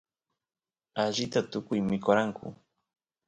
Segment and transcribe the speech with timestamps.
[1.03, 2.47] allita tukuy mikoranku